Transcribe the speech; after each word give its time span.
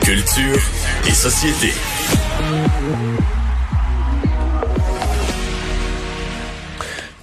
Culture 0.00 0.60
et 1.06 1.12
société. 1.12 1.72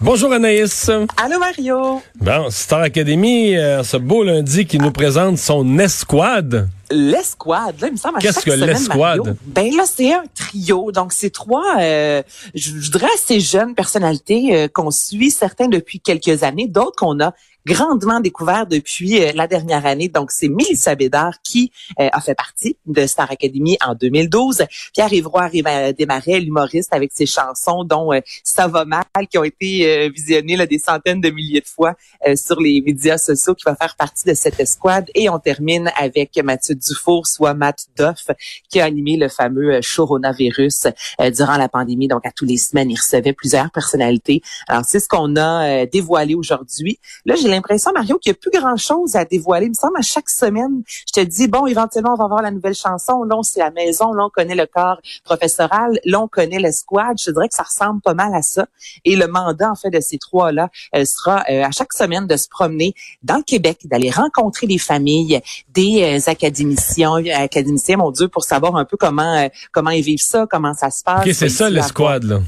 Bonjour 0.01 0.31
Anaïs. 0.31 0.89
Allô 1.17 1.39
Mario. 1.39 2.01
Bon, 2.15 2.49
Star 2.49 2.81
Academy, 2.81 3.55
euh, 3.57 3.83
ce 3.83 3.97
beau 3.97 4.23
lundi 4.23 4.65
qui 4.65 4.77
nous 4.77 4.91
présente 4.91 5.38
son 5.38 5.77
escouade. 5.77 6.69
L'escouade, 6.91 7.79
là, 7.81 7.88
il 7.88 7.93
me 7.93 7.98
semble 7.98 8.17
à 8.17 8.20
Qu'est-ce 8.20 8.41
que 8.41 8.52
l'escouade? 8.52 9.38
Ben 9.45 9.75
là, 9.75 9.84
c'est 9.85 10.13
un 10.13 10.23
trio. 10.34 10.91
Donc, 10.91 11.13
c'est 11.13 11.30
trois, 11.30 11.80
euh, 11.80 12.23
je, 12.55 12.91
dirais, 12.91 13.07
assez 13.13 13.39
jeunes 13.39 13.75
personnalités 13.75 14.55
euh, 14.55 14.67
qu'on 14.67 14.91
suit, 14.91 15.31
certains 15.31 15.67
depuis 15.67 15.99
quelques 15.99 16.44
années, 16.44 16.67
d'autres 16.67 16.95
qu'on 16.97 17.20
a 17.20 17.33
grandement 17.66 18.20
découvert 18.20 18.66
depuis 18.66 19.21
euh, 19.21 19.31
la 19.35 19.47
dernière 19.47 19.85
année. 19.85 20.07
Donc, 20.07 20.31
c'est 20.31 20.47
Mélissa 20.47 20.95
Bédard 20.95 21.41
qui 21.44 21.71
euh, 21.99 22.09
a 22.11 22.21
fait 22.21 22.35
partie 22.35 22.77
de 22.85 23.05
Star 23.05 23.30
Academy 23.31 23.77
en 23.85 23.95
2012. 23.95 24.66
Pierre 24.94 25.13
Évroy 25.13 25.50
Desmarais, 25.97 26.39
l'humoriste 26.39 26.94
avec 26.94 27.11
ses 27.13 27.25
chansons 27.25 27.83
dont 27.83 28.13
euh, 28.13 28.22
Ça 28.44 28.67
va 28.67 28.85
mal, 28.85 29.03
qui 29.30 29.38
ont 29.38 29.44
été 29.44 29.85
euh, 29.85 30.09
visionnées 30.09 30.56
là, 30.56 30.66
des 30.66 30.80
centaines 30.80 31.22
de 31.22 31.30
milliers 31.30 31.61
de 31.61 31.67
fois 31.67 31.95
euh, 32.28 32.35
sur 32.35 32.59
les 32.59 32.81
médias 32.81 33.17
sociaux, 33.17 33.53
qui 33.53 33.63
va 33.66 33.75
faire 33.75 33.95
partie 33.95 34.28
de 34.28 34.33
cette 34.33 34.59
escouade. 34.59 35.06
Et 35.13 35.30
on 35.30 35.39
termine 35.39 35.91
avec 35.95 36.38
Mathieu 36.44 36.75
Dufour, 36.80 37.27
soit 37.27 37.53
Matt 37.53 37.88
Duff, 37.97 38.27
qui 38.69 38.80
a 38.80 38.85
animé 38.85 39.17
le 39.17 39.30
fameux 39.30 39.75
euh, 39.75 39.80
Coronavirus 39.95 40.88
euh, 41.19 41.30
durant 41.30 41.58
la 41.58 41.67
pandémie. 41.67 42.08
Donc, 42.08 42.25
à 42.25 42.31
tous 42.31 42.45
les 42.45 42.58
semaines, 42.58 42.89
il 42.89 42.95
recevait 42.95 43.33
plusieurs 43.33 43.69
personnalités. 43.72 44.41
Alors, 44.67 44.83
c'est 44.85 45.00
ce 45.00 45.07
qu'on 45.07 45.35
a 45.35 45.67
euh, 45.67 45.85
dévoilé 45.85 46.35
aujourd'hui. 46.35 47.00
Là, 47.25 47.35
j'ai 47.35 47.50
l'impression, 47.50 47.91
Mario, 47.94 48.17
qu'il 48.17 48.31
n'y 48.31 48.38
a 48.38 48.39
plus 48.39 48.52
grand-chose 48.52 49.16
à 49.16 49.25
dévoiler. 49.25 49.66
Il 49.66 49.69
me 49.69 49.73
semble, 49.73 49.97
à 49.97 50.02
chaque 50.02 50.30
semaine, 50.30 50.83
je 50.88 51.22
te 51.22 51.25
dis, 51.25 51.47
bon, 51.47 51.67
éventuellement, 51.67 52.13
on 52.13 52.17
va 52.17 52.27
voir 52.27 52.41
la 52.41 52.52
nouvelle 52.52 52.75
chanson. 52.75 53.23
Là, 53.23 53.35
c'est 53.44 53.59
la 53.59 53.72
maison. 53.72 54.13
Là, 54.13 54.25
on 54.25 54.30
connaît 54.30 54.55
le 54.55 54.66
corps 54.66 55.02
professoral. 55.25 56.00
Là, 56.05 56.22
on 56.22 56.27
connaît 56.27 56.59
l'escouade. 56.59 57.17
Je 57.19 57.25
te 57.25 57.31
dirais 57.31 57.50
que 57.50 57.55
ça 57.55 57.63
ressemble 57.63 58.02
pas 58.02 58.13
mal 58.13 58.33
à 58.33 58.41
ça. 58.41 58.67
Et 59.03 59.16
le 59.16 59.27
mandat, 59.27 59.72
en 59.72 59.75
fait, 59.75 59.89
de 59.89 60.00
ces 60.00 60.17
trois-là 60.17 60.69
sera 61.05 61.44
euh, 61.50 61.63
à 61.63 61.72
chaque 61.72 61.94
semaine 61.94 62.27
de 62.27 62.38
se 62.38 62.47
promener 62.47 62.94
dans 63.23 63.38
le 63.38 63.44
Québec, 63.44 63.80
d'aller 63.85 64.09
rencontrer 64.09 64.67
les 64.67 64.77
familles, 64.77 65.41
des 65.69 66.03
euh, 66.03 66.30
académiciens, 66.73 67.36
académiciens, 67.36 67.98
mon 67.98 68.12
Dieu, 68.12 68.28
pour 68.28 68.44
savoir 68.44 68.75
un 68.75 68.86
peu 68.86 68.98
comment 68.98 69.36
euh, 69.36 69.48
comment 69.72 69.92
ils 69.92 70.03
vivent 70.03 70.22
ça, 70.22 70.45
comment 70.50 70.73
ça 70.73 70.89
se 70.92 71.03
passe. 71.03 71.25
Ok, 71.25 71.34
c'est 71.34 71.50
ça 71.50 71.70
l'escouade, 71.70 72.23
là. 72.23 72.42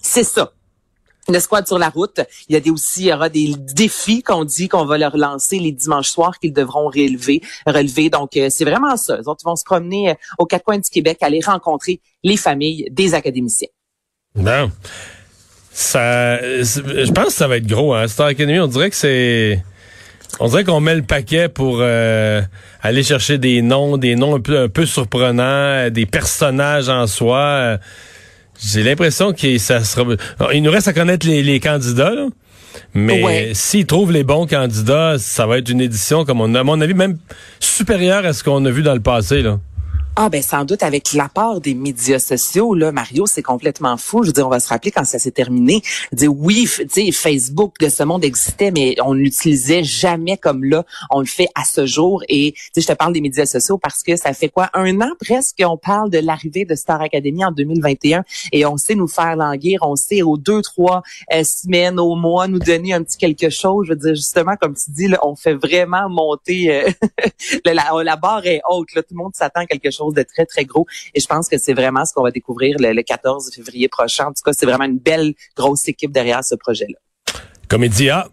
c'est 0.00 0.24
ça. 0.24 0.52
L'escouade 1.28 1.66
sur 1.66 1.78
la 1.78 1.90
route. 1.90 2.20
Il 2.48 2.54
y 2.54 2.56
a 2.56 2.60
des 2.60 2.70
aussi, 2.70 3.02
il 3.02 3.06
y 3.08 3.12
aura 3.12 3.28
des 3.28 3.54
défis 3.56 4.22
qu'on 4.22 4.44
dit 4.44 4.68
qu'on 4.68 4.84
va 4.84 4.98
leur 4.98 5.16
lancer 5.16 5.58
les 5.58 5.70
dimanches 5.70 6.08
soirs 6.08 6.38
qu'ils 6.38 6.52
devront 6.52 6.86
relever, 6.86 7.40
relever. 7.66 8.10
Donc, 8.10 8.36
euh, 8.36 8.48
c'est 8.50 8.64
vraiment 8.64 8.96
ça. 8.96 9.18
Les 9.18 9.28
autres 9.28 9.44
vont 9.44 9.54
se 9.54 9.62
promener 9.64 10.10
euh, 10.10 10.14
aux 10.38 10.46
quatre 10.46 10.64
coins 10.64 10.78
du 10.78 10.88
Québec, 10.90 11.18
aller 11.20 11.40
rencontrer 11.44 12.00
les 12.24 12.36
familles 12.36 12.88
des 12.90 13.14
académiciens. 13.14 13.68
Bon. 14.34 14.72
Ça, 15.72 16.38
je 16.42 17.12
pense 17.12 17.26
que 17.26 17.32
ça 17.32 17.46
va 17.46 17.58
être 17.58 17.66
gros, 17.66 17.94
hein. 17.94 18.08
Star 18.08 18.26
Academy, 18.26 18.58
on 18.58 18.66
dirait 18.66 18.90
que 18.90 18.96
c'est, 18.96 19.62
on 20.40 20.48
dirait 20.48 20.64
qu'on 20.64 20.80
met 20.80 20.94
le 20.96 21.02
paquet 21.02 21.48
pour 21.48 21.78
euh, 21.80 22.40
aller 22.82 23.02
chercher 23.02 23.38
des 23.38 23.62
noms, 23.62 23.96
des 23.98 24.16
noms 24.16 24.36
un 24.36 24.40
peu, 24.40 24.58
un 24.58 24.68
peu 24.68 24.86
surprenants, 24.86 25.42
euh, 25.44 25.90
des 25.90 26.06
personnages 26.06 26.88
en 26.88 27.06
soi. 27.06 27.38
Euh, 27.38 27.78
J'ai 28.62 28.82
l'impression 28.82 29.32
que 29.32 29.58
ça 29.58 29.84
sera. 29.84 30.04
Il 30.52 30.62
nous 30.62 30.70
reste 30.70 30.88
à 30.88 30.92
connaître 30.92 31.26
les, 31.26 31.42
les 31.42 31.60
candidats, 31.60 32.10
là. 32.14 32.26
Mais 32.94 33.22
Ouais. 33.22 33.50
s'ils 33.52 33.86
trouvent 33.86 34.12
les 34.12 34.22
bons 34.24 34.46
candidats, 34.46 35.16
ça 35.18 35.46
va 35.46 35.58
être 35.58 35.68
une 35.68 35.80
édition, 35.80 36.24
comme 36.24 36.40
on 36.40 36.54
a, 36.54 36.60
à 36.60 36.62
mon 36.64 36.80
avis, 36.80 36.94
même 36.94 37.18
supérieure 37.58 38.24
à 38.24 38.32
ce 38.32 38.42
qu'on 38.44 38.64
a 38.64 38.70
vu 38.70 38.82
dans 38.82 38.94
le 38.94 39.00
passé, 39.00 39.42
là. 39.42 39.58
Ah 40.22 40.28
ben 40.28 40.42
sans 40.42 40.66
doute 40.66 40.82
avec 40.82 41.14
l'apport 41.14 41.62
des 41.62 41.72
médias 41.72 42.18
sociaux 42.18 42.74
là 42.74 42.92
Mario 42.92 43.24
c'est 43.24 43.40
complètement 43.40 43.96
fou. 43.96 44.22
Je 44.22 44.26
veux 44.26 44.32
dire 44.34 44.46
on 44.46 44.50
va 44.50 44.60
se 44.60 44.68
rappeler 44.68 44.90
quand 44.90 45.06
ça 45.06 45.18
s'est 45.18 45.30
terminé. 45.30 45.80
Dire 46.12 46.30
oui 46.30 46.68
tu 46.78 46.86
sais 46.90 47.10
Facebook 47.10 47.78
de 47.80 47.88
ce 47.88 48.02
monde 48.02 48.22
existait 48.22 48.70
mais 48.70 48.96
on 49.02 49.14
l'utilisait 49.14 49.82
jamais 49.82 50.36
comme 50.36 50.62
là. 50.62 50.84
On 51.08 51.20
le 51.20 51.26
fait 51.26 51.48
à 51.54 51.64
ce 51.64 51.86
jour. 51.86 52.22
Et 52.28 52.52
je 52.76 52.86
te 52.86 52.92
parle 52.92 53.14
des 53.14 53.22
médias 53.22 53.46
sociaux 53.46 53.78
parce 53.78 54.02
que 54.02 54.14
ça 54.16 54.34
fait 54.34 54.50
quoi? 54.50 54.68
Un 54.74 55.00
an 55.00 55.12
presque 55.18 55.56
qu'on 55.58 55.78
parle 55.78 56.10
de 56.10 56.18
l'arrivée 56.18 56.66
de 56.66 56.74
Star 56.74 57.00
Academy 57.00 57.42
en 57.42 57.52
2021 57.52 58.22
et 58.52 58.66
on 58.66 58.76
sait 58.76 58.96
nous 58.96 59.08
faire 59.08 59.36
languir. 59.36 59.80
On 59.84 59.96
sait 59.96 60.20
aux 60.20 60.36
deux 60.36 60.60
trois 60.60 61.02
euh, 61.32 61.44
semaines 61.44 61.98
au 61.98 62.14
mois 62.14 62.46
nous 62.46 62.58
donner 62.58 62.92
un 62.92 63.02
petit 63.02 63.16
quelque 63.16 63.48
chose. 63.48 63.86
Je 63.86 63.94
veux 63.94 63.98
dire 63.98 64.14
justement 64.16 64.56
comme 64.60 64.74
tu 64.74 64.90
dis 64.90 65.08
là 65.08 65.18
on 65.22 65.34
fait 65.34 65.54
vraiment 65.54 66.10
monter 66.10 66.84
euh, 66.84 66.90
la, 67.64 68.02
la 68.04 68.16
barre 68.16 68.44
est 68.44 68.60
haute. 68.68 68.94
Là, 68.94 69.02
tout 69.02 69.14
le 69.14 69.22
monde 69.22 69.34
s'attend 69.34 69.62
à 69.62 69.66
quelque 69.66 69.90
chose 69.90 70.09
de 70.14 70.22
très, 70.22 70.46
très 70.46 70.64
gros. 70.64 70.86
Et 71.14 71.20
je 71.20 71.26
pense 71.26 71.48
que 71.48 71.58
c'est 71.58 71.74
vraiment 71.74 72.04
ce 72.04 72.12
qu'on 72.12 72.22
va 72.22 72.30
découvrir 72.30 72.76
le, 72.78 72.92
le 72.92 73.02
14 73.02 73.50
février 73.54 73.88
prochain. 73.88 74.26
En 74.26 74.32
tout 74.32 74.42
cas, 74.44 74.52
c'est 74.52 74.66
vraiment 74.66 74.84
une 74.84 74.98
belle, 74.98 75.34
grosse 75.56 75.88
équipe 75.88 76.12
derrière 76.12 76.44
ce 76.44 76.54
projet-là. 76.54 76.98
Comédia. 77.68 78.28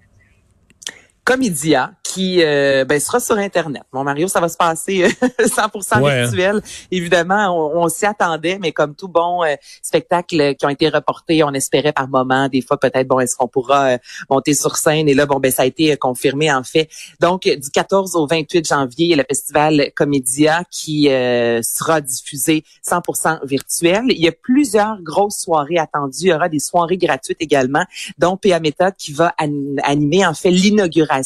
Comédia 1.28 1.92
qui 2.04 2.42
euh, 2.42 2.86
ben, 2.86 3.02
sera 3.02 3.20
sur 3.20 3.38
Internet. 3.38 3.84
Mon 3.92 4.06
Mario, 4.06 4.30
ça 4.30 4.40
va 4.40 4.48
se 4.48 4.56
passer 4.56 5.04
euh, 5.04 5.08
100% 5.46 6.02
Ouais, 6.02 6.12
hein. 6.14 6.22
virtuel. 6.24 6.62
Évidemment, 6.90 7.50
on, 7.76 7.84
on 7.84 7.90
s'y 7.90 8.06
attendait, 8.06 8.58
mais 8.62 8.72
comme 8.72 8.96
tout 8.96 9.10
bon 9.10 9.44
euh, 9.44 9.56
spectacle 9.84 10.40
euh, 10.40 10.54
qui 10.54 10.66
ont 10.66 10.70
été 10.70 10.88
reportés, 10.88 11.44
on 11.44 11.52
espérait 11.54 11.92
par 11.92 12.08
moment, 12.08 12.48
des 12.48 12.62
fois 12.62 12.78
peut-être, 12.80 13.08
bon, 13.10 13.20
est-ce 13.20 13.36
qu'on 13.36 13.50
pourra 13.50 13.88
euh, 13.90 13.98
monter 14.30 14.54
sur 14.54 14.78
scène? 14.78 15.10
Et 15.10 15.14
là, 15.16 15.26
bon, 15.26 15.42
ben 15.42 15.52
ça 15.52 15.64
a 15.64 15.66
été 15.66 15.92
euh, 15.92 15.96
confirmé 15.98 16.50
en 16.52 16.64
fait. 16.64 16.88
Donc, 17.20 17.46
euh, 17.46 17.58
du 17.58 17.70
14 17.72 18.16
au 18.16 18.26
28 18.26 18.66
janvier, 18.66 19.14
le 19.18 19.26
festival 19.28 19.92
Comédia 19.94 20.64
qui 20.72 21.10
euh, 21.10 21.60
sera 21.62 22.00
diffusé 22.00 22.64
100% 22.90 23.46
virtuel. 23.46 24.04
Il 24.10 24.22
y 24.22 24.30
a 24.30 24.32
plusieurs 24.32 25.02
grosses 25.04 25.42
soirées 25.42 25.78
attendues. 25.78 26.16
Il 26.22 26.28
y 26.30 26.34
aura 26.34 26.48
des 26.48 26.60
soirées 26.60 26.98
gratuites 26.98 27.42
également, 27.42 27.84
dont 28.18 28.38
PA 28.38 28.62
Méthode 28.62 28.94
qui 28.98 29.12
va 29.12 29.36
an- 29.42 29.76
animer 29.84 30.26
en 30.26 30.34
fait 30.34 30.52
l'inauguration 30.52 31.17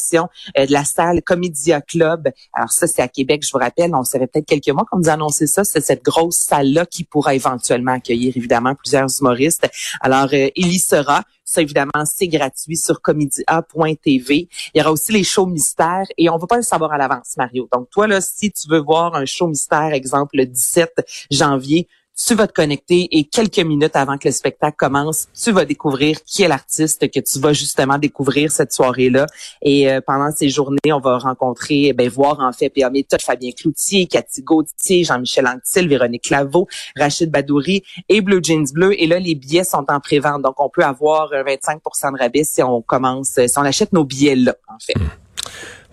euh, 0.58 0.66
de 0.66 0.72
la 0.72 0.84
salle 0.84 1.22
Comédia 1.22 1.80
Club. 1.80 2.28
Alors 2.52 2.72
ça, 2.72 2.86
c'est 2.86 3.02
à 3.02 3.08
Québec, 3.08 3.42
je 3.44 3.52
vous 3.52 3.58
rappelle. 3.58 3.94
On 3.94 4.04
savait 4.04 4.26
peut-être 4.26 4.46
quelques 4.46 4.68
mois 4.68 4.84
qu'on 4.90 4.98
nous 4.98 5.08
annonçait 5.08 5.46
ça. 5.46 5.64
C'est 5.64 5.80
cette 5.80 6.04
grosse 6.04 6.38
salle-là 6.38 6.86
qui 6.86 7.04
pourra 7.04 7.34
éventuellement 7.34 7.92
accueillir 7.92 8.36
évidemment 8.36 8.74
plusieurs 8.74 9.08
humoristes. 9.20 9.68
Alors, 10.00 10.28
euh, 10.32 10.48
il 10.56 10.72
y 10.72 10.78
sera. 10.78 11.22
Ça, 11.44 11.60
évidemment, 11.60 12.04
c'est 12.04 12.28
gratuit 12.28 12.76
sur 12.76 13.02
comédia.tv. 13.02 14.48
Il 14.74 14.78
y 14.78 14.80
aura 14.80 14.92
aussi 14.92 15.12
les 15.12 15.24
shows 15.24 15.46
mystères 15.46 16.06
et 16.16 16.30
on 16.30 16.38
va 16.38 16.46
pas 16.46 16.56
le 16.56 16.62
savoir 16.62 16.92
à 16.92 16.98
l'avance, 16.98 17.34
Mario. 17.36 17.68
Donc, 17.72 17.90
toi, 17.90 18.06
là, 18.06 18.20
si 18.20 18.52
tu 18.52 18.68
veux 18.68 18.80
voir 18.80 19.14
un 19.14 19.26
show 19.26 19.48
mystère, 19.48 19.92
exemple, 19.92 20.36
le 20.36 20.46
17 20.46 21.04
janvier, 21.30 21.88
tu 22.16 22.34
vas 22.34 22.46
te 22.46 22.52
connecter 22.52 23.08
et 23.10 23.24
quelques 23.24 23.58
minutes 23.58 23.96
avant 23.96 24.18
que 24.18 24.28
le 24.28 24.32
spectacle 24.32 24.76
commence, 24.76 25.28
tu 25.32 25.50
vas 25.50 25.64
découvrir 25.64 26.22
qui 26.24 26.42
est 26.42 26.48
l'artiste 26.48 27.10
que 27.10 27.20
tu 27.20 27.40
vas 27.40 27.52
justement 27.52 27.98
découvrir 27.98 28.50
cette 28.52 28.72
soirée-là. 28.72 29.26
Et 29.62 29.90
euh, 29.90 30.00
pendant 30.06 30.30
ces 30.30 30.48
journées, 30.48 30.92
on 30.92 31.00
va 31.00 31.18
rencontrer, 31.18 31.92
ben 31.92 32.08
voir 32.08 32.40
en 32.40 32.52
fait 32.52 32.68
P.A. 32.68 32.90
Méthode, 32.90 33.22
Fabien 33.22 33.50
Cloutier, 33.52 34.06
Cathy 34.06 34.42
Gauthier, 34.42 35.04
Jean-Michel 35.04 35.46
Anctil, 35.46 35.88
Véronique 35.88 36.30
Laveau, 36.30 36.68
Rachid 36.96 37.30
Badouri 37.30 37.82
et 38.08 38.20
Blue 38.20 38.40
Jeans 38.42 38.66
Bleu. 38.72 39.00
Et 39.00 39.06
là, 39.06 39.18
les 39.18 39.34
billets 39.34 39.64
sont 39.64 39.84
en 39.88 40.00
pré-vente. 40.00 40.42
Donc, 40.42 40.60
on 40.60 40.68
peut 40.68 40.84
avoir 40.84 41.32
un 41.32 41.42
25% 41.42 42.12
de 42.14 42.18
rabais 42.18 42.44
si 42.44 42.62
on 42.62 42.82
commence, 42.82 43.38
si 43.46 43.58
on 43.58 43.62
achète 43.62 43.92
nos 43.92 44.04
billets 44.04 44.36
là, 44.36 44.54
en 44.68 44.78
fait. 44.78 44.94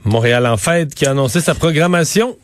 Montréal 0.03 0.45
en 0.47 0.57
fête 0.57 0.93
qui 0.95 1.05
a 1.05 1.11
annoncé 1.11 1.41
sa 1.41 1.55
programmation. 1.55 2.37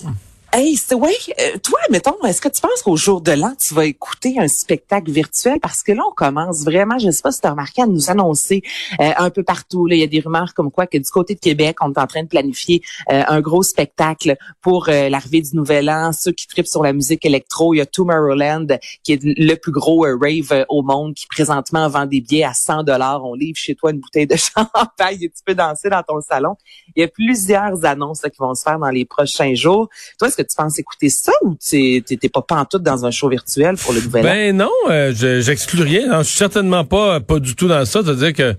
Hey, 0.57 0.77
c'est 0.77 0.95
ouais. 0.95 1.11
Euh, 1.41 1.57
toi, 1.61 1.77
mettons, 1.89 2.15
est-ce 2.23 2.39
que 2.39 2.47
tu 2.47 2.61
penses 2.61 2.81
qu'au 2.81 2.95
jour 2.95 3.19
de 3.19 3.33
l'an, 3.33 3.53
tu 3.59 3.73
vas 3.73 3.83
écouter 3.83 4.35
un 4.39 4.47
spectacle 4.47 5.11
virtuel? 5.11 5.59
Parce 5.61 5.83
que 5.83 5.91
là, 5.91 6.01
on 6.09 6.13
commence 6.13 6.63
vraiment, 6.63 6.97
je 6.97 7.11
sais 7.11 7.21
pas 7.21 7.33
si 7.33 7.41
tu 7.41 7.47
as 7.47 7.51
remarqué, 7.51 7.81
à 7.81 7.87
nous 7.87 8.09
annoncer 8.09 8.61
euh, 9.01 9.11
un 9.17 9.29
peu 9.31 9.43
partout. 9.43 9.85
Là, 9.85 9.95
il 9.95 9.99
y 9.99 10.03
a 10.03 10.07
des 10.07 10.21
rumeurs 10.21 10.53
comme 10.53 10.71
quoi 10.71 10.87
que 10.87 10.97
du 10.97 11.09
côté 11.09 11.35
de 11.35 11.41
Québec, 11.41 11.79
on 11.81 11.91
est 11.91 11.99
en 11.99 12.07
train 12.07 12.23
de 12.23 12.29
planifier 12.29 12.81
euh, 13.11 13.23
un 13.27 13.41
gros 13.41 13.63
spectacle 13.63 14.37
pour 14.61 14.87
l'arrivée 14.87 15.41
du 15.41 15.57
Nouvel 15.57 15.89
An. 15.89 16.11
Ceux 16.13 16.31
qui 16.31 16.47
tripent 16.47 16.67
sur 16.67 16.83
la 16.83 16.93
musique 16.93 17.25
électro, 17.25 17.73
il 17.73 17.79
y 17.79 17.81
a 17.81 17.85
Tomorrowland 17.85 18.67
qui 19.03 19.11
est 19.11 19.19
le 19.21 19.55
plus 19.55 19.73
gros 19.73 20.03
rave 20.03 20.65
au 20.69 20.83
monde, 20.83 21.15
qui 21.15 21.27
présentement 21.27 21.89
vend 21.89 22.05
des 22.05 22.21
billets 22.21 22.45
à 22.45 22.53
100 22.53 22.83
dollars. 22.83 23.25
On 23.25 23.33
livre 23.33 23.57
chez 23.57 23.75
toi 23.75 23.91
une 23.91 23.99
bouteille 23.99 24.27
de 24.27 24.37
champagne 24.37 25.17
et 25.21 25.27
tu 25.27 25.43
peux 25.45 25.53
danser 25.53 25.89
dans 25.89 26.03
ton 26.03 26.21
salon. 26.21 26.55
Il 26.95 27.01
y 27.01 27.03
a 27.03 27.09
plusieurs 27.09 27.83
annonces 27.83 28.21
qui 28.21 28.37
vont 28.39 28.55
se 28.55 28.63
faire 28.63 28.79
dans 28.79 28.89
les 28.89 29.03
prochains 29.03 29.53
jours. 29.53 29.89
Toi, 30.17 30.29
est-ce 30.29 30.37
que 30.37 30.44
tu 30.49 30.55
penses 30.55 30.79
écouter 30.79 31.09
ça 31.09 31.31
ou 31.43 31.55
n'étais 31.73 32.29
pas 32.29 32.41
pantoute 32.41 32.83
dans 32.83 33.05
un 33.05 33.11
show 33.11 33.29
virtuel 33.29 33.75
pour 33.77 33.93
le 33.93 34.01
nouvel 34.01 34.23
ben 34.23 34.57
non, 34.57 34.71
euh, 34.89 35.13
j'exclus 35.41 35.81
rien. 35.81 36.23
je 36.23 36.27
suis 36.27 36.37
certainement 36.37 36.83
pas 36.83 37.19
pas 37.19 37.39
du 37.39 37.55
tout 37.55 37.67
dans 37.67 37.85
ça. 37.85 38.01
C'est-à-dire 38.03 38.33
que 38.33 38.55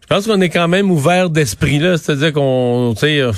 je 0.00 0.06
pense 0.06 0.26
qu'on 0.26 0.40
est 0.40 0.48
quand 0.48 0.68
même 0.68 0.90
ouvert 0.90 1.30
d'esprit 1.30 1.78
là. 1.78 1.96
C'est-à-dire 1.96 2.32
qu'on, 2.32 2.94
euh, 3.02 3.32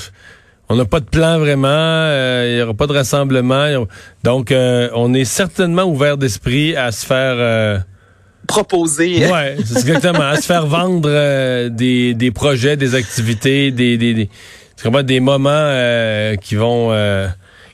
on 0.69 0.77
n'a 0.77 0.85
pas 0.85 1.00
de 1.00 1.06
plan 1.06 1.39
vraiment. 1.39 1.69
Euh, 1.69 2.49
il 2.49 2.56
n'y 2.56 2.62
aura 2.62 2.75
pas 2.75 2.87
de 2.87 2.93
rassemblement. 2.93 3.87
Donc, 4.23 4.53
on 4.53 5.15
est 5.15 5.25
certainement 5.25 5.85
ouvert 5.85 6.17
d'esprit 6.17 6.77
à 6.77 6.93
se 6.93 7.06
faire 7.06 7.85
proposer. 8.47 9.27
Ouais, 9.31 9.56
c'est 9.65 9.79
exactement. 9.79 10.21
à 10.21 10.37
se 10.37 10.47
faire 10.47 10.67
vendre 10.67 11.69
des, 11.69 12.15
des 12.15 12.31
projets, 12.31 12.77
des 12.77 12.94
activités, 12.94 13.71
des, 13.71 13.97
des, 13.97 14.15
des, 14.15 14.29
des 15.05 15.21
moments 15.21 15.71
qui 16.41 16.55
vont 16.56 16.93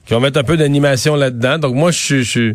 qui 0.08 0.14
vont 0.14 0.20
mettre 0.20 0.40
un 0.40 0.44
peu 0.44 0.56
d'animation 0.56 1.16
là-dedans. 1.16 1.58
Donc 1.58 1.74
moi, 1.74 1.90
je, 1.90 2.22
je, 2.22 2.54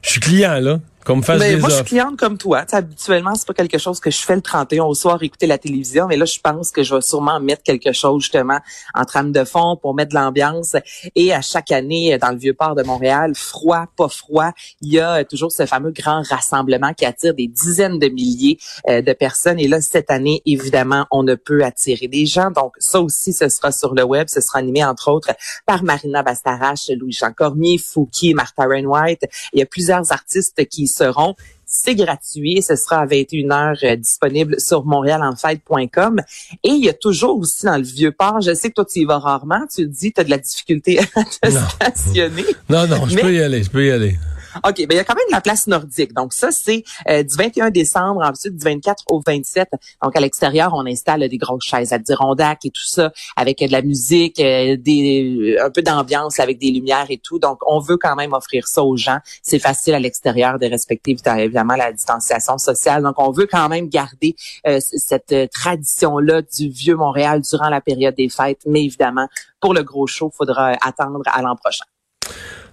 je 0.00 0.10
suis 0.10 0.20
client 0.20 0.58
là. 0.58 0.80
Comme 1.04 1.22
fasse 1.22 1.38
mais 1.38 1.56
moi, 1.56 1.68
je 1.68 1.74
suis 1.74 1.84
cliente 1.84 2.16
comme 2.16 2.38
toi. 2.38 2.64
T'sais, 2.64 2.76
habituellement, 2.76 3.34
c'est 3.34 3.46
pas 3.46 3.52
quelque 3.52 3.76
chose 3.76 4.00
que 4.00 4.10
je 4.10 4.18
fais 4.18 4.36
le 4.36 4.40
31 4.40 4.84
au 4.84 4.94
soir, 4.94 5.22
écouter 5.22 5.46
la 5.46 5.58
télévision. 5.58 6.06
Mais 6.06 6.16
là, 6.16 6.24
je 6.24 6.38
pense 6.40 6.70
que 6.70 6.82
je 6.82 6.94
vais 6.94 7.02
sûrement 7.02 7.38
mettre 7.40 7.62
quelque 7.62 7.92
chose, 7.92 8.22
justement, 8.22 8.58
en 8.94 9.04
trame 9.04 9.30
de 9.30 9.44
fond 9.44 9.76
pour 9.76 9.94
mettre 9.94 10.10
de 10.10 10.14
l'ambiance. 10.14 10.76
Et 11.14 11.34
à 11.34 11.42
chaque 11.42 11.72
année, 11.72 12.16
dans 12.16 12.30
le 12.30 12.38
Vieux-Port 12.38 12.74
de 12.74 12.82
Montréal, 12.82 13.32
froid, 13.34 13.84
pas 13.98 14.08
froid, 14.08 14.52
il 14.80 14.94
y 14.94 15.00
a 15.00 15.24
toujours 15.24 15.52
ce 15.52 15.66
fameux 15.66 15.90
grand 15.90 16.22
rassemblement 16.22 16.94
qui 16.94 17.04
attire 17.04 17.34
des 17.34 17.48
dizaines 17.48 17.98
de 17.98 18.08
milliers 18.08 18.58
euh, 18.88 19.02
de 19.02 19.12
personnes. 19.12 19.58
Et 19.60 19.68
là, 19.68 19.82
cette 19.82 20.10
année, 20.10 20.40
évidemment, 20.46 21.06
on 21.10 21.22
ne 21.22 21.34
peut 21.34 21.64
attirer 21.64 22.08
des 22.08 22.24
gens. 22.24 22.50
Donc, 22.50 22.72
ça 22.78 23.02
aussi, 23.02 23.34
ce 23.34 23.50
sera 23.50 23.72
sur 23.72 23.94
le 23.94 24.04
web. 24.04 24.28
Ce 24.30 24.40
sera 24.40 24.58
animé, 24.58 24.82
entre 24.82 25.10
autres, 25.10 25.34
par 25.66 25.82
Marina 25.82 26.22
Bastarache, 26.22 26.88
Louis-Jean 26.88 27.32
Cormier, 27.32 27.76
Fouki, 27.76 28.32
Martha 28.32 28.64
Rainwhite. 28.64 29.26
Il 29.52 29.58
y 29.58 29.62
a 29.62 29.66
plusieurs 29.66 30.10
artistes 30.10 30.66
qui 30.66 30.93
seront. 30.94 31.34
C'est 31.66 31.94
gratuit. 31.94 32.62
Ce 32.62 32.76
sera 32.76 33.00
à 33.00 33.06
21h 33.06 33.84
euh, 33.84 33.96
disponible 33.96 34.60
sur 34.60 34.84
montrealenfête.com. 34.84 36.20
Et 36.62 36.68
il 36.68 36.84
y 36.84 36.88
a 36.88 36.92
toujours 36.92 37.38
aussi 37.38 37.66
dans 37.66 37.76
le 37.76 37.82
Vieux-Port, 37.82 38.40
je 38.40 38.54
sais 38.54 38.68
que 38.68 38.74
toi, 38.74 38.84
tu 38.84 39.00
y 39.00 39.04
vas 39.04 39.18
rarement, 39.18 39.66
tu 39.74 39.82
te 39.82 39.92
dis, 39.92 40.12
tu 40.12 40.20
as 40.20 40.24
de 40.24 40.30
la 40.30 40.38
difficulté 40.38 40.98
à 41.16 41.24
te 41.24 41.50
stationner. 41.50 42.44
Non, 42.68 42.86
non, 42.86 43.06
je 43.08 43.18
peux 43.18 43.34
y 43.34 43.40
aller, 43.40 43.62
je 43.62 43.70
peux 43.70 43.86
y 43.86 43.90
aller. 43.90 44.18
OK, 44.62 44.76
ben 44.78 44.88
il 44.90 44.96
y 44.96 44.98
a 44.98 45.04
quand 45.04 45.14
même 45.14 45.24
la 45.30 45.40
place 45.40 45.66
nordique. 45.66 46.12
Donc 46.12 46.32
ça, 46.32 46.50
c'est 46.50 46.84
euh, 47.08 47.22
du 47.22 47.36
21 47.36 47.70
décembre, 47.70 48.22
ensuite 48.22 48.56
du 48.56 48.64
24 48.64 49.04
au 49.08 49.20
27. 49.24 49.68
Donc 50.02 50.16
à 50.16 50.20
l'extérieur, 50.20 50.72
on 50.74 50.86
installe 50.86 51.28
des 51.28 51.38
grosses 51.38 51.64
chaises 51.64 51.92
à 51.92 51.98
Dirondac 51.98 52.64
et 52.64 52.70
tout 52.70 52.86
ça, 52.86 53.12
avec 53.36 53.60
de 53.60 53.72
la 53.72 53.82
musique, 53.82 54.40
euh, 54.40 54.76
des 54.76 55.56
un 55.60 55.70
peu 55.70 55.82
d'ambiance 55.82 56.40
avec 56.40 56.58
des 56.58 56.70
lumières 56.70 57.06
et 57.08 57.18
tout. 57.18 57.38
Donc 57.38 57.58
on 57.66 57.80
veut 57.80 57.96
quand 57.96 58.16
même 58.16 58.32
offrir 58.32 58.66
ça 58.66 58.82
aux 58.82 58.96
gens. 58.96 59.18
C'est 59.42 59.58
facile 59.58 59.94
à 59.94 59.98
l'extérieur 59.98 60.58
de 60.58 60.66
respecter 60.66 61.16
évidemment 61.38 61.76
la 61.76 61.92
distanciation 61.92 62.58
sociale. 62.58 63.02
Donc 63.02 63.14
on 63.18 63.30
veut 63.30 63.46
quand 63.46 63.68
même 63.68 63.88
garder 63.88 64.36
euh, 64.66 64.78
cette 64.80 65.34
tradition-là 65.50 66.42
du 66.42 66.68
vieux 66.68 66.96
Montréal 66.96 67.40
durant 67.40 67.68
la 67.68 67.80
période 67.80 68.14
des 68.14 68.28
fêtes. 68.28 68.60
Mais 68.66 68.84
évidemment, 68.84 69.28
pour 69.60 69.74
le 69.74 69.82
gros 69.82 70.06
show, 70.06 70.30
faudra 70.36 70.72
attendre 70.82 71.22
à 71.26 71.42
l'an 71.42 71.56
prochain. 71.56 71.84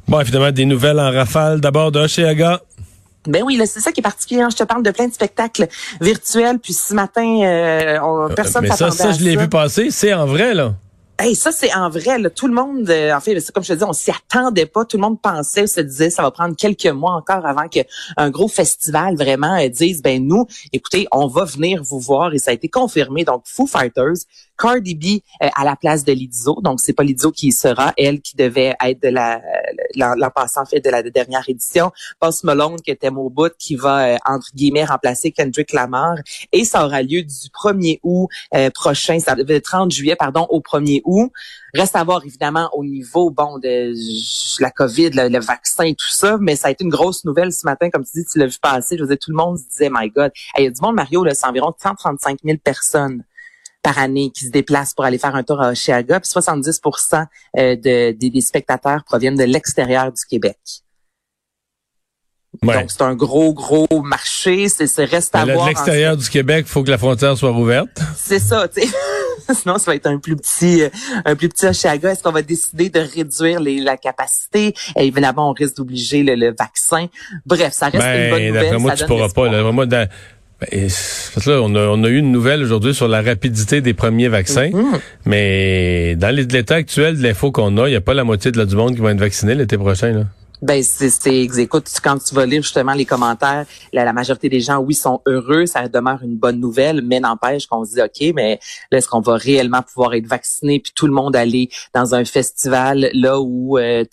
Bon, 0.08 0.20
évidemment, 0.20 0.52
des 0.52 0.66
nouvelles 0.66 1.00
en 1.00 1.12
rafale. 1.12 1.62
D'abord 1.62 1.92
de. 1.92 2.08
Ben 3.28 3.44
oui, 3.44 3.62
c'est 3.66 3.80
ça 3.80 3.92
qui 3.92 4.00
est 4.00 4.04
particulier. 4.04 4.42
Hein. 4.42 4.50
Je 4.52 4.58
te 4.58 4.64
parle 4.64 4.84
de 4.84 4.92
plein 4.92 5.08
de 5.08 5.14
spectacles 5.14 5.68
virtuels. 6.00 6.60
Puis 6.60 6.74
ce 6.74 6.94
matin, 6.94 7.42
euh, 7.44 8.00
on, 8.02 8.30
euh, 8.30 8.34
personne 8.34 8.64
Mais 8.64 8.72
ça, 8.72 8.92
ça, 8.92 9.12
je 9.12 9.24
l'ai 9.24 9.36
vu 9.36 9.48
passer. 9.48 9.92
C'est 9.92 10.14
en 10.14 10.26
vrai, 10.26 10.54
là. 10.54 10.74
Hey, 11.24 11.36
ça 11.36 11.52
c'est 11.52 11.72
en 11.76 11.88
vrai. 11.88 12.18
Là, 12.18 12.32
tout 12.32 12.48
le 12.48 12.54
monde, 12.56 12.90
euh, 12.90 13.14
en 13.14 13.20
fait, 13.20 13.40
c'est 13.40 13.52
comme 13.52 13.64
je 13.64 13.74
te 13.74 13.78
dis, 13.78 13.84
on 13.84 13.94
s'y 13.94 14.10
attendait 14.10 14.66
pas. 14.66 14.86
Tout 14.86 14.98
le 14.98 15.02
monde 15.02 15.22
pensait, 15.22 15.68
se 15.68 15.80
disait, 15.80 16.10
ça 16.10 16.24
va 16.24 16.32
prendre 16.32 16.56
quelques 16.56 16.88
mois 16.88 17.14
encore 17.14 17.46
avant 17.46 17.68
qu'un 17.68 18.30
gros 18.32 18.48
festival 18.48 19.16
vraiment 19.16 19.56
euh, 19.60 19.70
dise, 19.70 20.02
ben 20.02 20.26
nous, 20.26 20.48
écoutez, 20.74 21.06
on 21.12 21.28
va 21.28 21.46
venir 21.46 21.84
vous 21.84 22.00
voir 22.00 22.34
et 22.34 22.40
ça 22.40 22.50
a 22.50 22.56
été 22.56 22.70
confirmé. 22.70 23.24
Donc 23.24 23.44
Foo 23.46 23.68
Fighters, 23.68 24.26
Cardi 24.58 24.96
B 24.96 25.22
euh, 25.44 25.50
à 25.56 25.64
la 25.64 25.76
place 25.76 26.04
de 26.04 26.12
Lizzo. 26.12 26.60
Donc 26.64 26.80
c'est 26.80 26.94
pas 26.94 27.04
Lizzo 27.04 27.32
qui 27.32 27.52
sera, 27.52 27.94
elle 27.98 28.20
qui 28.22 28.36
devait 28.36 28.76
être 28.84 29.04
de 29.04 29.10
la 29.10 29.42
l'an 29.96 30.16
passant 30.34 30.64
en 30.64 30.66
fait 30.66 30.80
de 30.80 30.90
la 30.90 31.04
dernière 31.04 31.48
édition. 31.48 31.92
Post 32.20 32.46
Malone 32.46 32.82
qui 32.82 32.90
était 32.90 33.10
au 33.10 33.30
bout, 33.30 33.54
qui 33.60 33.76
va 33.76 34.18
entre 34.26 34.48
guillemets 34.56 34.86
remplacer 34.86 35.32
Kendrick 35.32 35.72
Lamar 35.72 36.16
et 36.52 36.66
ça 36.66 36.84
aura 36.84 37.04
lieu 37.04 37.22
du 37.22 37.50
1er 37.54 38.00
août 38.02 38.28
prochain, 38.74 39.20
ça, 39.20 39.36
le 39.36 39.60
30 39.60 39.92
juillet 39.92 40.16
pardon 40.16 40.48
au 40.50 40.62
1er 40.62 41.02
août 41.04 41.11
Reste 41.74 41.96
à 41.96 42.04
voir 42.04 42.22
évidemment 42.26 42.70
au 42.74 42.84
niveau 42.84 43.30
bon 43.30 43.58
de 43.60 43.94
la 44.62 44.72
COVID, 44.72 45.12
le, 45.12 45.40
vaccin 45.40 45.86
et 45.86 45.96
tout 45.96 46.12
ça, 46.12 46.38
mais 46.40 46.56
ça 46.56 46.68
a 46.68 46.72
été 46.72 46.84
une 46.84 46.90
grosse 46.90 47.26
nouvelle 47.26 47.52
ce 47.52 47.66
matin, 47.66 47.90
comme 47.90 48.04
tu 48.04 48.12
dis, 48.14 48.26
tu 48.32 48.40
l'as 48.40 48.48
vu 48.48 48.58
passer. 48.62 48.98
Je 48.98 49.04
veux 49.04 49.10
dire, 49.10 49.18
tout 49.20 49.32
le 49.32 49.38
monde 49.38 49.58
se 49.58 49.64
disait, 49.70 49.90
my 49.92 50.10
God, 50.10 50.32
il 50.58 50.64
y 50.64 50.68
a 50.68 50.70
du 50.70 50.82
monde, 50.82 50.96
Mario, 50.96 51.26
c'est 51.34 51.46
environ 51.46 51.74
135 51.78 52.40
000 52.44 52.58
personnes 52.64 53.24
par 53.82 53.98
année 53.98 54.32
qui 54.32 54.46
se 54.46 54.52
déplacent 54.52 54.94
pour 54.94 55.06
aller 55.06 55.18
faire 55.18 55.36
un 55.36 55.44
tour 55.44 55.62
à 55.62 55.72
Oshiaga, 55.72 56.20
puis 56.20 56.30
70 56.30 56.82
euh, 57.58 57.76
de, 57.76 58.12
des 58.12 58.42
spectateurs 58.42 59.04
proviennent 59.04 59.38
de 59.38 59.44
l'extérieur 59.44 60.12
du 60.12 60.24
Québec. 60.26 60.58
Donc, 62.62 62.92
c'est 62.92 63.02
un 63.02 63.16
gros, 63.16 63.54
gros 63.54 63.88
marché. 64.04 64.68
C'est 64.70 65.06
reste 65.06 65.34
à 65.36 65.46
voir. 65.46 65.66
De 65.66 65.70
l'extérieur 65.70 66.18
du 66.18 66.30
Québec, 66.30 66.66
il 66.68 66.72
faut 66.72 66.84
que 66.84 66.92
la 66.92 66.98
frontière 66.98 67.36
soit 67.38 67.52
ouverte. 67.52 67.90
C'est 68.16 68.40
ça, 68.40 68.68
tu 68.68 68.82
sais. 68.82 68.88
Sinon, 69.54 69.78
ça 69.78 69.92
va 69.92 69.96
être 69.96 70.08
un 70.08 70.18
plus 70.18 70.36
petit, 70.36 70.84
euh, 70.84 70.90
un 71.26 71.36
plus 71.36 71.50
petit. 71.50 71.66
Est-ce 71.66 72.24
qu'on 72.24 72.32
va 72.32 72.42
décider 72.42 72.90
de 72.90 73.00
réduire 73.00 73.60
les, 73.60 73.80
la 73.80 73.98
capacité? 73.98 74.74
Et 74.98 75.08
évidemment, 75.08 75.50
on 75.50 75.54
risque 75.54 75.78
d'obliger 75.78 76.24
le, 76.24 76.54
vaccin. 76.58 77.08
Bref, 77.46 77.74
ça 77.74 77.90
reste 77.90 78.06
une 78.06 78.30
bonne 78.30 78.40
ben, 78.40 78.48
nouvelle. 78.54 78.78
Moi, 78.80 78.96
tu 78.96 79.06
pourras 79.06 79.30
pas. 79.30 79.50
Là, 79.50 79.64
vraiment, 79.64 79.86
dans, 79.86 80.08
ben, 80.60 80.90
là, 81.46 81.62
on, 81.62 81.76
a, 81.76 81.88
on 81.88 82.04
a 82.04 82.08
eu 82.08 82.18
une 82.18 82.32
nouvelle 82.32 82.62
aujourd'hui 82.62 82.94
sur 82.94 83.08
la 83.08 83.22
rapidité 83.22 83.82
des 83.82 83.94
premiers 83.94 84.28
vaccins, 84.28 84.70
mm-hmm. 84.70 85.00
mais 85.26 86.16
dans 86.16 86.34
l'état 86.36 86.76
actuel 86.76 87.18
de 87.18 87.24
l'info 87.24 87.52
qu'on 87.52 87.78
a, 87.78 87.88
il 87.88 87.92
n'y 87.92 87.96
a 87.96 88.02
pas 88.02 88.14
la 88.14 88.24
moitié 88.24 88.52
de 88.52 88.58
la 88.58 88.66
du 88.66 88.76
monde 88.76 88.96
qui 88.96 89.02
va 89.02 89.12
être 89.12 89.20
vacciné 89.20 89.56
l'été 89.56 89.78
prochain. 89.78 90.12
Là. 90.12 90.24
Ben 90.62 90.84
c'est 90.84 91.28
écoute 91.58 91.90
quand 92.04 92.20
tu 92.20 92.36
vas 92.36 92.46
lire 92.46 92.62
justement 92.62 92.94
les 92.94 93.06
commentaires, 93.06 93.66
la, 93.94 94.14
majorité 94.14 94.48
des 94.48 94.60
gens 94.60 94.78
oui 94.78 94.94
sont 94.94 95.20
heureux, 95.26 95.66
ça 95.66 95.88
demeure 95.88 96.20
une 96.22 96.38
bonne 96.38 96.60
nouvelle, 96.60 97.02
mais 97.02 97.20
n'empêche 97.20 97.66
qu'on 97.66 97.84
se 97.84 97.94
dit 97.94 98.02
ok, 98.02 98.36
mais 98.36 98.60
est-ce 98.92 99.08
qu'on 99.08 99.22
va 99.22 99.38
réellement 99.38 99.82
pouvoir 99.82 100.14
être 100.14 100.28
vacciné 100.28 100.80
puis 100.80 100.92
tout 100.96 101.08
le 101.08 101.14
monde 101.14 101.36
aller 101.36 101.70
dans 101.96 102.14
un 102.14 102.26
festival 102.26 103.10
là 103.14 103.40
où 103.42 103.80
euh, 103.80 104.04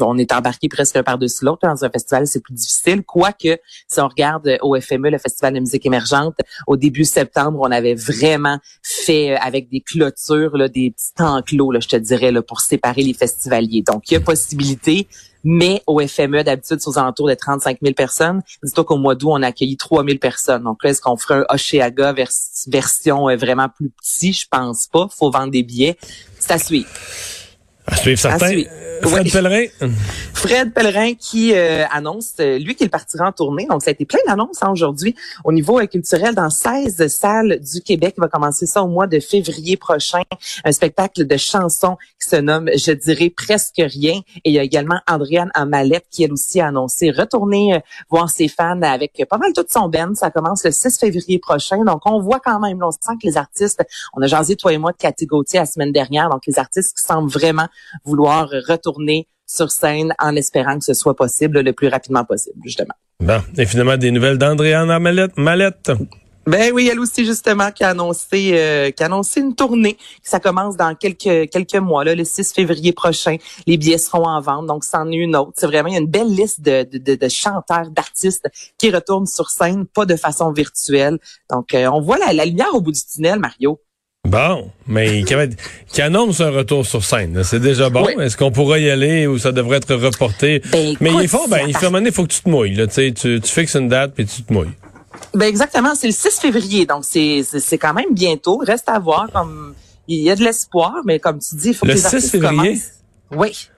on 0.00 0.18
est 0.18 0.32
embarqué 0.32 0.68
presque 0.68 1.00
par-dessus 1.00 1.46
l'autre 1.46 1.66
dans 1.66 1.82
un 1.82 1.88
festival 1.88 2.26
c'est 2.26 2.40
plus 2.40 2.52
difficile. 2.52 3.02
Quoique 3.02 3.56
si 3.88 4.00
on 4.00 4.08
regarde 4.08 4.58
au 4.60 4.78
FME 4.78 5.08
le 5.08 5.18
festival 5.18 5.54
de 5.54 5.60
musique 5.60 5.86
émergente 5.86 6.36
au 6.66 6.76
début 6.76 7.06
septembre 7.06 7.60
on 7.62 7.70
avait 7.70 7.94
vraiment 7.94 8.58
fait 8.82 9.32
euh, 9.32 9.38
avec 9.40 9.70
des 9.70 9.80
clôtures 9.80 10.58
là, 10.58 10.68
des 10.68 10.90
petits 10.90 11.22
enclos 11.22 11.72
là 11.72 11.80
je 11.80 11.88
te 11.88 11.96
dirais 11.96 12.32
là 12.32 12.42
pour 12.42 12.60
séparer 12.60 13.00
les 13.00 13.14
festivaliers. 13.14 13.80
Donc 13.80 14.10
il 14.10 14.14
y 14.14 14.16
a 14.18 14.20
possibilité 14.20 15.08
mais 15.44 15.82
au 15.86 16.00
FME, 16.00 16.42
d'habitude, 16.42 16.78
c'est 16.80 16.88
aux 16.88 16.98
alentours 16.98 17.28
de 17.28 17.34
35 17.34 17.78
000 17.82 17.94
personnes. 17.94 18.42
Dis-toi 18.62 18.84
qu'au 18.84 18.96
mois 18.96 19.14
d'août, 19.14 19.30
on 19.32 19.42
a 19.42 19.48
accueilli 19.48 19.76
3 19.76 20.04
000 20.04 20.18
personnes. 20.18 20.64
Donc 20.64 20.82
là, 20.82 20.90
est-ce 20.90 21.02
qu'on 21.02 21.16
ferait 21.16 21.44
un 21.48 21.54
Oshéaga 21.54 22.14
version 22.66 23.28
euh, 23.28 23.36
vraiment 23.36 23.68
plus 23.68 23.90
petit? 23.90 24.32
Je 24.32 24.46
pense 24.50 24.86
pas. 24.86 25.06
faut 25.14 25.30
vendre 25.30 25.50
des 25.50 25.62
billets. 25.62 25.98
C'est 26.38 26.52
à 26.52 26.58
suivre. 26.58 26.88
À 27.86 27.96
suivre 27.96 28.18
certain. 28.18 28.62
Fred 29.02 29.30
Pellerin. 29.30 29.66
Fred 30.32 30.72
Pellerin 30.72 31.14
qui 31.14 31.54
euh, 31.54 31.84
annonce, 31.90 32.34
euh, 32.40 32.58
lui 32.58 32.74
qu'il 32.74 32.90
partira 32.90 33.28
en 33.28 33.32
tournée. 33.32 33.66
Donc, 33.68 33.82
ça 33.82 33.90
a 33.90 33.92
été 33.92 34.04
plein 34.04 34.20
d'annonces 34.26 34.62
hein, 34.62 34.70
aujourd'hui 34.70 35.14
au 35.44 35.52
niveau 35.52 35.78
euh, 35.78 35.86
culturel 35.86 36.34
dans 36.34 36.50
16 36.50 37.06
salles 37.08 37.60
du 37.60 37.80
Québec. 37.80 38.14
Il 38.16 38.20
va 38.20 38.28
commencer 38.28 38.66
ça 38.66 38.82
au 38.82 38.88
mois 38.88 39.06
de 39.06 39.20
février 39.20 39.76
prochain. 39.76 40.22
Un 40.64 40.72
spectacle 40.72 41.26
de 41.26 41.36
chansons 41.36 41.96
qui 42.20 42.28
se 42.30 42.36
nomme 42.36 42.70
Je 42.76 42.92
dirais 42.92 43.30
presque 43.30 43.78
rien. 43.78 44.20
Et 44.36 44.50
il 44.50 44.52
y 44.52 44.58
a 44.58 44.62
également 44.62 45.00
Andréane 45.08 45.50
Amalette 45.54 46.06
qui, 46.10 46.24
elle 46.24 46.32
aussi, 46.32 46.60
a 46.60 46.68
annoncé 46.68 47.10
retourner 47.10 47.80
voir 48.10 48.30
ses 48.30 48.48
fans 48.48 48.80
avec 48.82 49.22
pas 49.28 49.38
mal 49.38 49.52
toute 49.52 49.70
son 49.70 49.88
band. 49.88 50.14
Ça 50.14 50.30
commence 50.30 50.64
le 50.64 50.70
6 50.70 50.98
février 50.98 51.38
prochain. 51.38 51.84
Donc, 51.84 52.02
on 52.06 52.20
voit 52.20 52.40
quand 52.40 52.60
même, 52.60 52.82
on 52.82 52.90
sent 52.90 53.16
que 53.22 53.26
les 53.26 53.36
artistes, 53.36 53.82
on 54.14 54.22
a 54.22 54.26
jasé 54.26 54.56
toi 54.56 54.72
et 54.72 54.78
moi 54.78 54.92
de 54.92 54.96
Cathy 54.96 55.26
Gauthier 55.26 55.60
la 55.60 55.66
semaine 55.66 55.92
dernière. 55.92 56.30
Donc, 56.30 56.42
les 56.46 56.58
artistes 56.58 56.96
qui 56.96 57.04
semblent 57.04 57.30
vraiment 57.30 57.68
vouloir 58.04 58.48
retourner 58.68 59.28
sur 59.46 59.70
scène 59.70 60.14
en 60.18 60.34
espérant 60.36 60.78
que 60.78 60.84
ce 60.84 60.94
soit 60.94 61.14
possible 61.14 61.60
le 61.60 61.72
plus 61.72 61.88
rapidement 61.88 62.24
possible, 62.24 62.58
justement. 62.64 62.94
Bon, 63.20 63.40
et 63.56 63.66
finalement, 63.66 63.96
des 63.96 64.10
nouvelles 64.10 64.38
d'Andréane 64.38 64.98
Mallette. 64.98 65.36
Mallette. 65.36 65.90
Ben 66.46 66.72
oui, 66.74 66.90
elle 66.92 67.00
aussi 67.00 67.24
justement 67.24 67.70
qui 67.70 67.84
a 67.84 67.90
annoncé 67.90 68.50
euh, 68.52 68.90
qui 68.90 69.02
a 69.02 69.06
annoncé 69.06 69.40
une 69.40 69.54
tournée. 69.54 69.96
Ça 70.22 70.40
commence 70.40 70.76
dans 70.76 70.94
quelques 70.94 71.50
quelques 71.50 71.76
mois 71.76 72.04
là, 72.04 72.14
le 72.14 72.24
6 72.24 72.52
février 72.52 72.92
prochain. 72.92 73.36
Les 73.66 73.78
billets 73.78 73.96
seront 73.96 74.28
en 74.28 74.42
vente, 74.42 74.66
donc 74.66 74.84
c'en 74.84 75.10
est 75.10 75.16
une 75.16 75.36
autre. 75.36 75.52
C'est 75.56 75.66
vraiment 75.66 75.88
il 75.88 75.94
y 75.94 75.96
a 75.96 76.00
une 76.00 76.06
belle 76.06 76.28
liste 76.28 76.60
de, 76.60 76.82
de, 76.82 77.14
de, 77.14 77.28
chanteurs, 77.30 77.88
d'artistes 77.90 78.46
qui 78.76 78.90
retournent 78.90 79.26
sur 79.26 79.48
scène, 79.48 79.86
pas 79.86 80.04
de 80.04 80.16
façon 80.16 80.52
virtuelle. 80.52 81.18
Donc 81.50 81.72
euh, 81.72 81.86
on 81.86 82.02
voit 82.02 82.18
la, 82.18 82.44
lumière 82.44 82.74
au 82.74 82.82
bout 82.82 82.92
du 82.92 83.00
tunnel, 83.02 83.38
Mario. 83.38 83.80
Bon, 84.24 84.70
mais 84.86 85.22
qui, 85.92 86.02
annonce 86.02 86.40
un 86.40 86.50
retour 86.50 86.86
sur 86.86 87.04
scène, 87.04 87.42
c'est 87.44 87.60
déjà 87.60 87.90
bon. 87.90 88.06
Est-ce 88.06 88.36
qu'on 88.36 88.50
pourra 88.50 88.78
y 88.78 88.90
aller 88.90 89.26
ou 89.26 89.38
ça 89.38 89.52
devrait 89.52 89.76
être 89.78 89.94
reporté? 89.94 90.62
Ben, 90.72 90.96
mais 91.00 91.10
il 91.22 91.28
faut, 91.28 91.46
ben, 91.48 91.66
il 91.66 91.76
faut, 91.76 91.96
il 91.98 92.12
faut 92.12 92.22
que 92.22 92.32
tu 92.32 92.40
te 92.40 92.48
mouilles. 92.48 92.74
Là, 92.74 92.86
tu, 92.86 93.12
tu 93.12 93.40
fixes 93.42 93.74
une 93.76 93.88
date 93.88 94.12
puis 94.14 94.26
tu 94.26 94.42
te 94.42 94.52
mouilles. 94.52 94.72
Ben 95.34 95.46
exactement, 95.46 95.94
c'est 95.94 96.06
le 96.06 96.12
6 96.12 96.40
février, 96.40 96.86
donc 96.86 97.04
c'est 97.04 97.42
c'est 97.42 97.78
quand 97.78 97.94
même 97.94 98.12
bientôt. 98.12 98.58
Reste 98.58 98.88
à 98.88 98.98
voir. 98.98 99.28
Comme 99.32 99.74
il 100.08 100.22
y 100.22 100.30
a 100.30 100.36
de 100.36 100.42
l'espoir, 100.42 100.94
mais 101.04 101.18
comme 101.18 101.38
tu 101.38 101.56
dis, 101.56 101.68
il 101.68 101.74
faut 101.74 101.86
que 101.86 101.92
les 101.92 102.04
artistes 102.04 102.30
février? 102.30 102.80
Oui. 103.30 103.68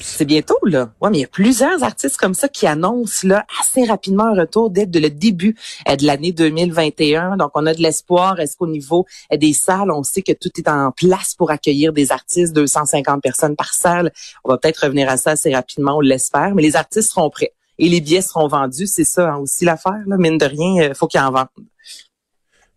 C'est 0.00 0.24
bientôt 0.24 0.58
là. 0.64 0.92
Ouais, 1.00 1.10
mais 1.10 1.18
il 1.18 1.20
y 1.22 1.24
a 1.24 1.28
plusieurs 1.28 1.82
artistes 1.82 2.16
comme 2.16 2.34
ça 2.34 2.48
qui 2.48 2.66
annoncent 2.66 3.26
là 3.26 3.44
assez 3.60 3.84
rapidement 3.84 4.24
un 4.24 4.40
retour 4.40 4.70
dès 4.70 4.86
le 4.86 5.10
début 5.10 5.56
euh, 5.88 5.96
de 5.96 6.06
l'année 6.06 6.32
2021. 6.32 7.36
Donc 7.36 7.50
on 7.54 7.66
a 7.66 7.74
de 7.74 7.82
l'espoir. 7.82 8.40
Est-ce 8.40 8.56
qu'au 8.56 8.66
niveau 8.66 9.06
euh, 9.32 9.36
des 9.36 9.52
salles, 9.52 9.90
on 9.90 10.02
sait 10.02 10.22
que 10.22 10.32
tout 10.32 10.50
est 10.58 10.68
en 10.68 10.92
place 10.92 11.34
pour 11.34 11.50
accueillir 11.50 11.92
des 11.92 12.12
artistes, 12.12 12.54
250 12.54 13.22
personnes 13.22 13.56
par 13.56 13.72
salle? 13.72 14.12
On 14.44 14.50
va 14.50 14.58
peut-être 14.58 14.84
revenir 14.84 15.08
à 15.08 15.16
ça 15.16 15.32
assez 15.32 15.54
rapidement, 15.54 15.96
on 15.96 16.00
l'espère, 16.00 16.54
mais 16.54 16.62
les 16.62 16.76
artistes 16.76 17.10
seront 17.10 17.30
prêts 17.30 17.52
et 17.78 17.88
les 17.88 18.00
billets 18.00 18.22
seront 18.22 18.48
vendus. 18.48 18.86
C'est 18.86 19.04
ça 19.04 19.32
hein, 19.32 19.38
aussi 19.38 19.64
l'affaire. 19.64 20.02
Mine 20.06 20.38
de 20.38 20.46
rien, 20.46 20.84
il 20.84 20.90
euh, 20.90 20.94
faut 20.94 21.06
qu'ils 21.06 21.20
en 21.20 21.30
vendent. 21.30 21.48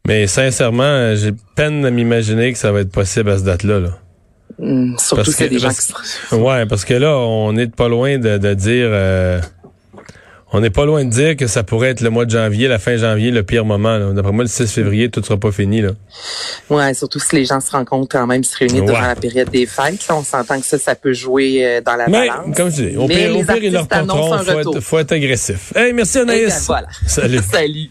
Mais 0.06 0.28
sincèrement, 0.28 1.16
j'ai 1.16 1.32
peine 1.56 1.86
à 1.86 1.92
m'imaginer 1.92 2.52
que 2.52 2.60
ça 2.60 2.72
va 2.74 2.82
être 2.82 2.92
possible 2.92 3.30
à 3.30 3.38
ce 3.38 3.44
date-là. 3.44 3.80
Là. 3.80 4.03
Hum, 4.62 4.96
surtout 4.98 5.24
parce 5.24 5.36
que, 5.36 5.44
des 5.46 5.60
gens 5.60 5.70
qui... 5.70 6.36
Ouais, 6.36 6.66
parce 6.66 6.86
que 6.86 6.94
là, 6.94 7.18
on 7.18 7.56
est 7.58 7.74
pas 7.74 7.88
loin 7.88 8.18
de, 8.18 8.54
dire... 8.54 8.88
Euh, 8.90 9.42
on 10.56 10.62
n'est 10.62 10.70
pas 10.70 10.86
loin 10.86 11.04
de 11.04 11.10
dire 11.10 11.36
que 11.36 11.48
ça 11.48 11.64
pourrait 11.64 11.90
être 11.90 12.02
le 12.02 12.12
mois 12.12 12.26
de 12.26 12.30
janvier, 12.30 12.68
la 12.68 12.78
fin 12.78 12.96
janvier, 12.96 13.32
le 13.32 13.42
pire 13.42 13.66
moment. 13.66 14.14
D'après 14.14 14.32
moi, 14.32 14.44
le 14.44 14.50
6 14.50 14.72
février, 14.72 15.10
tout 15.10 15.24
sera 15.24 15.38
pas 15.38 15.52
fini. 15.52 15.82
Là. 15.82 15.90
Ouais, 16.70 16.94
surtout 16.94 17.18
si 17.18 17.36
les 17.36 17.46
gens 17.46 17.60
se 17.60 17.72
rencontrent 17.72 18.08
quand 18.08 18.28
même, 18.28 18.44
se 18.44 18.56
réunissent 18.56 18.84
durant 18.84 19.02
la 19.02 19.16
période 19.16 19.50
des 19.50 19.66
fêtes. 19.66 20.06
on 20.12 20.24
s'entend 20.24 20.60
que 20.60 20.66
ça, 20.66 20.78
ça 20.78 20.94
peut 20.94 21.14
jouer 21.14 21.66
euh, 21.66 21.82
dans 21.82 21.96
la 21.96 22.08
Mais, 22.08 22.28
balance. 22.28 22.56
comme 22.56 22.70
je 22.70 22.84
dis, 22.84 22.98
au 22.98 23.08
pire, 23.08 23.36
au 23.36 23.44
pire 23.44 23.64
ils 23.64 23.74
leur 23.74 23.88
porteront. 23.88 24.38
Faut 24.38 24.60
être, 24.60 24.80
faut 24.80 25.00
être 25.00 25.12
agressif. 25.14 25.74
Hey, 25.76 25.92
merci 25.92 26.20
Anaïs. 26.20 26.56
Eh 26.62 26.66
voilà. 26.68 26.88
Salut. 27.08 27.40
Salut. 27.52 27.90